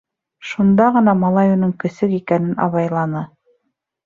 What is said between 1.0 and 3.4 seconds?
малай уның көсөк икәнен абайланы.